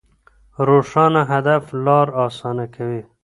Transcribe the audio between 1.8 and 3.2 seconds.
لار اسانه کوي.